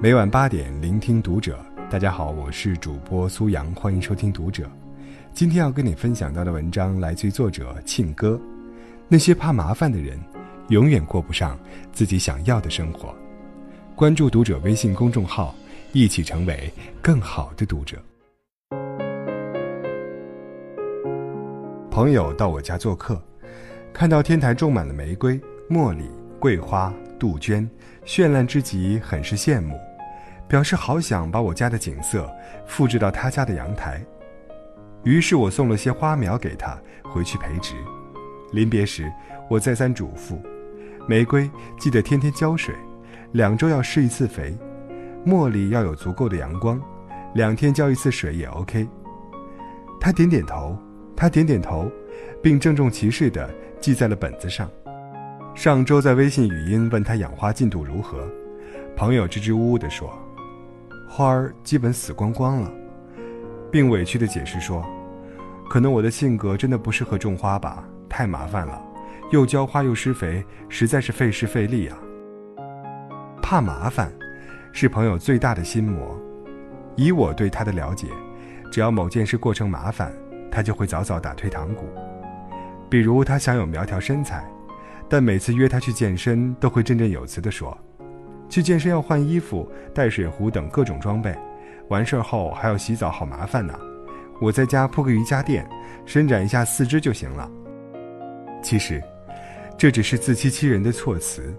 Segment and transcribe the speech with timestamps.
[0.00, 1.58] 每晚八点，聆听读者。
[1.88, 4.68] 大家好，我是主播苏阳，欢迎收听读者。
[5.32, 8.38] 今天要跟你分享到的文章来自于作者庆哥。
[9.08, 10.18] 那些怕麻烦的人，
[10.68, 11.58] 永远过不上
[11.92, 13.14] 自己想要的生活。
[13.94, 15.54] 关注读者微信公众号，
[15.92, 16.70] 一起成为
[17.00, 17.96] 更好的读者。
[21.90, 23.22] 朋友到我家做客，
[23.92, 25.40] 看到天台种满了玫瑰、
[25.70, 26.04] 茉莉、
[26.40, 27.68] 桂花、杜鹃，
[28.04, 29.78] 绚烂之极，很是羡慕。
[30.46, 32.30] 表示好想把我家的景色
[32.66, 34.04] 复制到他家的阳台，
[35.02, 37.74] 于是我送了些花苗给他回去培植。
[38.52, 39.10] 临别时，
[39.48, 40.38] 我再三嘱咐：
[41.08, 42.74] 玫瑰记得天天浇水，
[43.32, 44.54] 两周要施一次肥；
[45.26, 46.80] 茉莉要有足够的阳光，
[47.34, 48.86] 两天浇一次水也 OK。
[49.98, 50.76] 他点点头，
[51.16, 51.90] 他点点头，
[52.42, 53.50] 并郑重其事地
[53.80, 54.70] 记在了本子上。
[55.54, 58.28] 上周在微信语音问他养花进度如何，
[58.96, 60.12] 朋友支支吾吾地说。
[61.08, 62.72] 花儿基本死光光了，
[63.70, 64.84] 并委屈地解释说
[65.70, 68.82] ：“可能我的性格真的不适合种花吧，太麻烦了，
[69.30, 71.96] 又浇花又施肥，实在是费时费力啊。”
[73.40, 74.12] 怕麻烦，
[74.72, 76.20] 是朋友最大的心魔。
[76.96, 78.08] 以我对他的了解，
[78.72, 80.12] 只要某件事过程麻烦，
[80.50, 81.84] 他就会早早打退堂鼓。
[82.90, 84.44] 比如他想有苗条身材，
[85.08, 87.76] 但每次约他去健身，都会振振有词地说。
[88.48, 91.34] 去健身要换衣服、带水壶等各种装备，
[91.88, 93.78] 完事儿后还要洗澡，好麻烦呢。
[94.40, 95.68] 我在家铺个瑜伽垫，
[96.04, 97.50] 伸展一下四肢就行了。
[98.62, 99.02] 其实，
[99.76, 101.54] 这只是自欺欺人的措辞。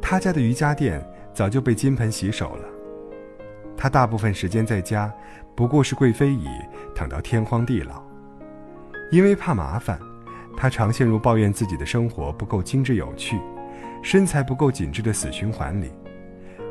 [0.00, 2.64] 他家的瑜伽垫早就被金盆洗手了。
[3.76, 5.12] 他大部分时间在家，
[5.54, 6.46] 不过是贵妃椅，
[6.94, 8.02] 躺到天荒地老。
[9.10, 9.98] 因为怕麻烦，
[10.60, 13.40] 他常陷入抱怨自己的生活不够精致有趣，
[14.02, 15.90] 身材不够紧致的死循环里。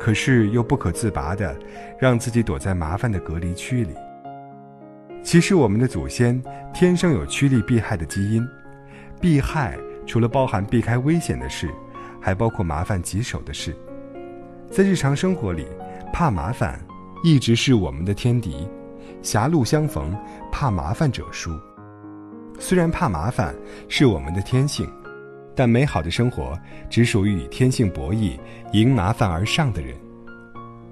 [0.00, 1.54] 可是又不可自拔的，
[1.98, 3.92] 让自己躲在麻烦的隔离区里。
[5.22, 8.48] 其实我们的祖先天生有趋利避害的基因，
[9.20, 11.68] 避害除了包含避开危险的事，
[12.22, 13.76] 还包括麻烦棘手的事。
[14.70, 15.66] 在日常生活里，
[16.10, 16.80] 怕麻烦
[17.22, 18.66] 一直是我们的天敌。
[19.20, 20.16] 狭路相逢
[20.50, 21.50] 怕麻烦者输。
[22.58, 23.54] 虽然怕麻烦
[23.88, 24.88] 是我们的天性。
[25.56, 26.58] 但美好的生活
[26.90, 28.36] 只属于与天性博弈、
[28.72, 29.94] 迎麻烦而上的人。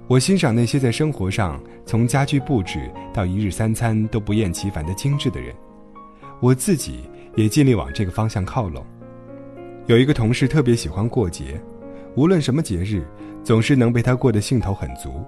[0.07, 5.53] 我欣赏那些在生活上从家居布置到一日三餐都不厌其烦的精致的人。
[6.39, 8.85] 我自己也尽力往这个方向靠拢。
[9.85, 11.61] 有一个同事特别喜欢过节，
[12.15, 13.05] 无论什么节日，
[13.43, 15.25] 总是能被他过得兴头很足。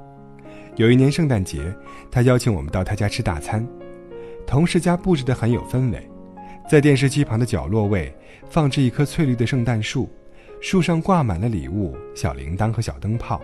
[0.77, 1.75] 有一年圣诞节，
[2.09, 3.67] 他邀请我们到他家吃大餐，
[4.47, 6.09] 同事家布置得很有氛围。
[6.67, 8.13] 在电视机旁的角落位，
[8.49, 10.09] 放置一棵翠绿的圣诞树，
[10.59, 13.39] 树上挂满了礼物、小铃铛和小灯泡，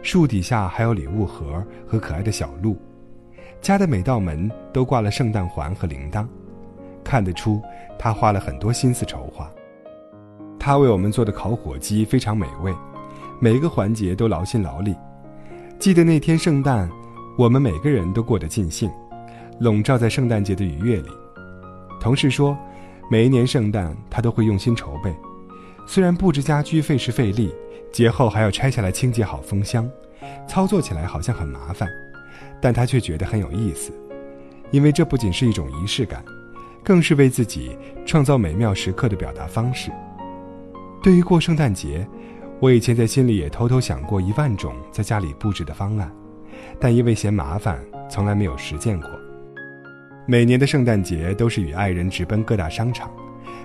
[0.00, 2.78] 树底下还有礼物盒和可爱的小鹿。
[3.60, 6.24] 家的每道门都挂了圣诞环和铃铛，
[7.02, 7.60] 看得出
[7.98, 9.50] 他花了很多心思筹划。
[10.58, 12.72] 他为我们做的烤火鸡非常美味，
[13.40, 14.94] 每个环节都劳心劳力。
[15.80, 16.88] 记得那天圣诞，
[17.36, 18.88] 我们每个人都过得尽兴，
[19.58, 21.10] 笼罩在圣诞节的愉悦里。
[22.00, 22.56] 同事说，
[23.10, 25.14] 每一年圣诞他都会用心筹备，
[25.86, 27.54] 虽然布置家居费时费力，
[27.92, 29.88] 节后还要拆下来清洁好封箱，
[30.48, 31.88] 操作起来好像很麻烦，
[32.60, 33.92] 但他却觉得很有意思，
[34.70, 36.24] 因为这不仅是一种仪式感，
[36.82, 39.90] 更是为自己创造美妙时刻的表达方式。
[41.02, 42.08] 对于过圣诞节，
[42.60, 46.10] 我以前在心里也偷偷想过一万种在家里布置的方案，
[46.78, 47.78] 但因为嫌麻烦，
[48.08, 49.10] 从来没有实践过。
[50.30, 53.10] 每年的圣诞节都是与爱人直奔各大商场，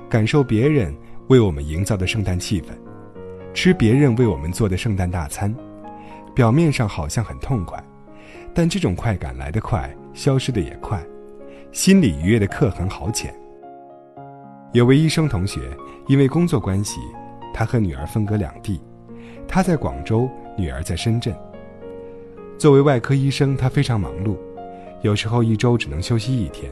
[0.10, 0.92] 感受别人
[1.28, 2.70] 为我们营造的圣诞气氛，
[3.54, 5.56] 吃别人为我们做的圣诞大餐。
[6.34, 7.80] 表面上好像很痛快，
[8.52, 11.00] 但这种快感来得快，消失的也快。
[11.72, 13.32] 心里愉悦的刻痕好浅。
[14.74, 15.60] 有位医生同学，
[16.08, 17.00] 因为工作关系，
[17.54, 18.82] 他和女儿分隔两地，
[19.48, 20.28] 他在广州，
[20.58, 21.32] 女儿在深圳。
[22.58, 24.36] 作为外科医生，他非常忙碌。
[25.06, 26.72] 有时候一周只能休息一天，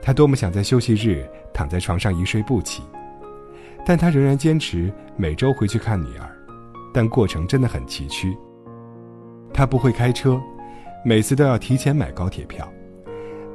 [0.00, 2.84] 他多么想在休息日躺在床上一睡不起，
[3.84, 6.30] 但他仍然坚持每周回去看女儿，
[6.94, 8.32] 但过程真的很崎岖。
[9.52, 10.40] 他不会开车，
[11.04, 12.72] 每次都要提前买高铁票，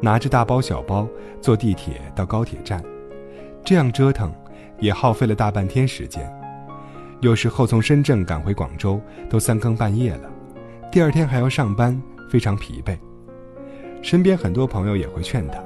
[0.01, 1.07] 拿着大包小包
[1.39, 2.83] 坐地铁到高铁站，
[3.63, 4.35] 这样折腾
[4.79, 6.29] 也耗费了大半天时间。
[7.21, 8.99] 有时候从深圳赶回广州
[9.29, 10.29] 都三更半夜了，
[10.91, 11.97] 第二天还要上班，
[12.29, 12.97] 非常疲惫。
[14.03, 15.63] 身边很多朋友也会劝他：“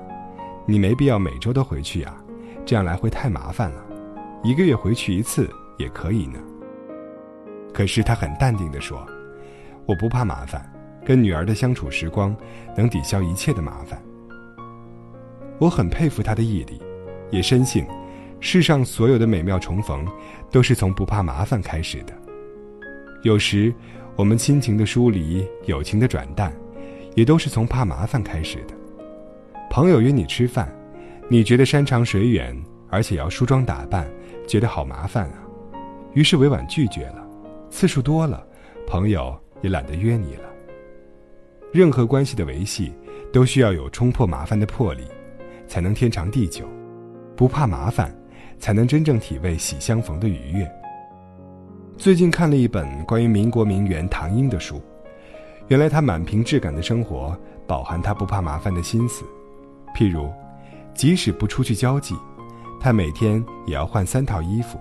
[0.68, 2.16] 你没必要每周都回去呀，
[2.64, 3.84] 这样来回太麻烦了，
[4.44, 6.40] 一个月回去一次也可以呢。”
[7.74, 9.04] 可是他很淡定地说
[9.88, 10.72] ：“我不怕麻烦，
[11.04, 12.34] 跟女儿的相处时光
[12.76, 14.00] 能抵消一切的麻烦。
[15.58, 16.80] 我很佩服他的毅力，
[17.32, 17.88] 也深信，
[18.40, 20.06] 世上所有的美妙重逢，
[20.52, 22.14] 都是从不怕麻烦开始的。
[23.24, 23.74] 有时，
[24.16, 26.54] 我们亲情的疏离、友情的转淡，
[27.18, 28.76] 也都是从怕麻烦开始的。
[29.72, 30.72] 朋友约你吃饭，
[31.28, 32.56] 你觉得山长水远，
[32.92, 34.08] 而且要梳妆打扮，
[34.48, 35.42] 觉得好麻烦啊，
[36.14, 37.28] 于是委婉拒绝了。
[37.72, 38.46] 次数多了，
[38.86, 40.44] 朋友也懒得约你了。
[41.74, 42.94] 任何关系的维系，
[43.34, 45.04] 都需要有冲破麻烦的魄力。
[45.68, 46.66] 才能天长地久，
[47.36, 48.16] 不怕麻烦，
[48.60, 50.72] 才能真正体味喜相逢的愉悦。
[51.98, 54.80] 最近看了一本关于民国名媛唐英的书，
[55.68, 59.26] 原来他满屏质感的生活，饱含他不怕麻烦的心思。
[59.96, 60.32] 譬如，
[60.94, 62.16] 即使不出去交际，
[62.80, 64.80] 他每天也要换三套衣服：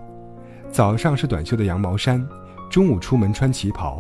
[0.71, 2.25] 早上是短袖的羊毛衫，
[2.71, 3.99] 中午出门穿旗袍，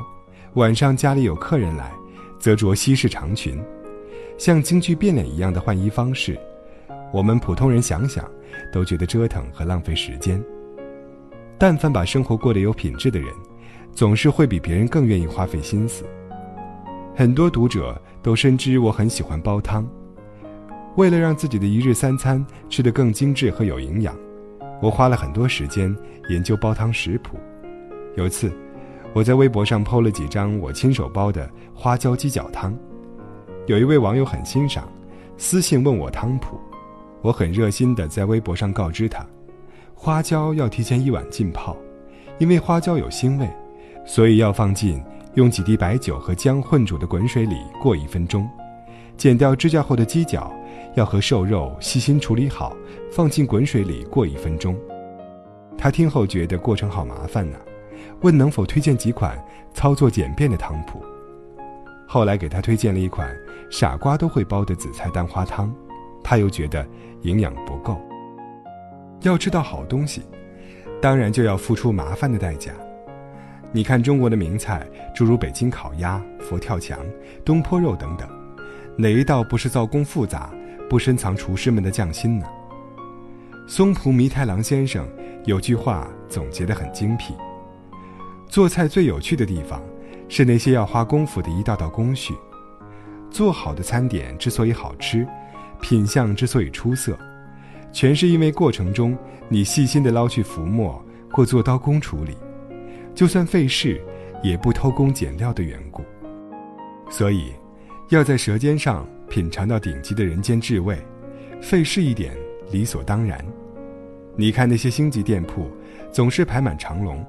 [0.54, 1.92] 晚上家里有客人来，
[2.38, 3.60] 则着西式长裙，
[4.38, 6.38] 像京剧变脸一样的换衣方式。
[7.12, 8.24] 我们普通人想想，
[8.72, 10.42] 都觉得折腾和浪费时间。
[11.58, 13.28] 但凡把生活过得有品质的人，
[13.92, 16.04] 总是会比别人更愿意花费心思。
[17.18, 19.88] 很多读者都深知我很喜欢煲汤，
[20.96, 24.14] 为了让自己的一日三餐吃得更精致和有营养，
[24.82, 25.96] 我花了很多时间
[26.28, 27.38] 研究煲汤食谱。
[28.16, 28.52] 有次，
[29.14, 32.76] 我在微博上 PO 了几张我亲手煲的花椒鸡脚汤，
[33.64, 34.86] 有一位网友很欣赏，
[35.38, 36.60] 私信问我汤谱。
[37.22, 39.26] 我很热心地在微博上告知他，
[39.94, 41.74] 花椒要提前一晚浸泡，
[42.36, 43.48] 因为花椒有腥味，
[44.04, 45.02] 所以要放进
[45.36, 48.48] 用几滴白酒和姜混煮的滚水里过一分钟。
[49.18, 50.50] 剪掉指甲后的鸡脚，
[50.94, 52.74] 要和瘦肉细心处理好，
[53.12, 54.74] 放进滚水里过一分钟。
[55.76, 57.58] 他听后觉得过程好麻烦呢，
[58.22, 59.38] 问能否推荐几款
[59.74, 61.02] 操作简便的汤谱。
[62.08, 63.34] 后来给他推荐了一款
[63.70, 65.72] 傻瓜都会煲的紫菜蛋花汤。
[66.24, 66.84] 他又觉得
[67.22, 68.00] 营养不够。
[69.20, 70.22] 要吃到好东西，
[71.00, 72.72] 当然就要付出麻烦的代价。
[73.76, 76.98] 你看中国的名菜，诸如北京烤鸭、佛跳墙、
[77.44, 78.26] 东坡肉等等，
[78.96, 80.50] 哪一道不是造工复杂、
[80.88, 82.46] 不深藏厨师们的匠心呢？
[83.68, 85.06] 松浦弥太郎先生
[85.44, 87.34] 有句话总结得很精辟：
[88.48, 89.82] 做菜最有趣的地方，
[90.26, 92.34] 是那些要花功夫的一道道工序。
[93.30, 95.28] 做好的餐点之所以好吃。
[95.82, 97.14] 品相之所以出色，
[97.92, 99.14] 全是因为过程中
[99.50, 102.34] 你细心的捞去浮沫或做刀工处理，
[103.16, 103.98] 就算费事，
[104.42, 106.04] 也不偷工减料的缘故。
[107.08, 107.52] 所以，
[108.10, 110.98] 要在舌尖上品尝到顶级的人间至味，
[111.62, 112.36] 费事一点
[112.70, 113.42] 理所当然。
[114.36, 115.66] 你看那些星级店铺，
[116.12, 117.24] 总是排满长龙，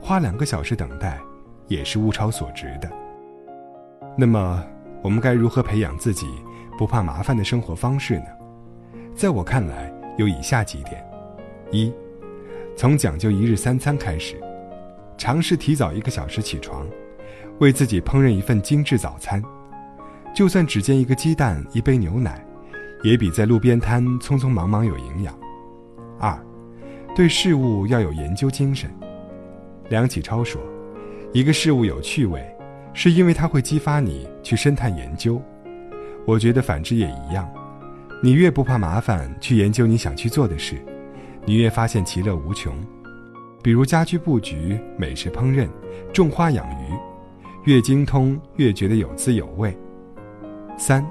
[0.00, 1.18] 花两个小时等待，
[1.66, 2.88] 也是物超所值的。
[4.16, 4.64] 那么，
[5.02, 6.28] 我们该如何培养自己？
[6.78, 8.26] 不怕麻烦的生活方式呢？
[9.12, 11.04] 在我看来，有以下几点：
[11.72, 11.92] 一，
[12.76, 14.38] 从讲究一日三餐开始，
[15.18, 16.86] 尝试提早一个小时起床，
[17.58, 19.42] 为自己烹饪一份精致早餐，
[20.34, 22.44] 就算只煎一个鸡蛋、一杯牛奶，
[23.02, 25.36] 也比在路边摊匆匆忙忙有营养。
[26.18, 26.38] 二，
[27.14, 28.90] 对事物要有研究精神。
[29.88, 30.60] 梁启超说
[31.32, 32.44] ：“一个事物有趣味，
[32.92, 35.40] 是因为它会激发你去深探研究。”
[36.26, 37.48] 我觉得反之也一样，
[38.22, 40.74] 你越不怕麻烦去研究你想去做的事，
[41.44, 42.74] 你越发现其乐无穷。
[43.66, 45.68] 比如家居布局、美食烹饪、
[46.12, 46.94] 种花养鱼，
[47.64, 49.76] 越精通越觉得有滋有味。
[50.78, 51.04] 三，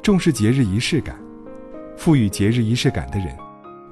[0.00, 1.18] 重视节日仪式感，
[1.96, 3.36] 赋予节日仪式感的人，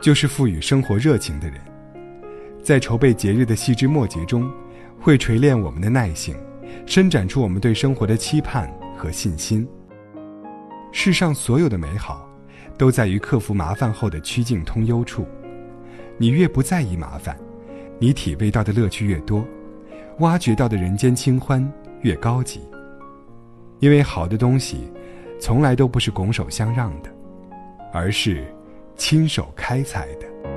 [0.00, 1.60] 就是赋予生活热情的人。
[2.62, 4.48] 在筹备节日的细枝末节中，
[5.00, 6.36] 会锤炼我们的耐性，
[6.86, 9.66] 伸展出我们对生活的期盼和信心。
[10.92, 12.25] 世上所有的美好，
[12.78, 15.26] 都在于克服麻烦后的曲径通幽处。
[16.16, 17.36] 你越不在意麻烦，
[17.99, 19.47] 你体味到的乐趣越多，
[20.19, 21.67] 挖掘到的人间清欢
[22.03, 22.61] 越高级。
[23.81, 24.91] 因为好的东西，
[25.41, 27.11] 从来都不是拱手相让的，
[27.93, 28.45] 而是
[28.97, 30.55] 亲手开采的。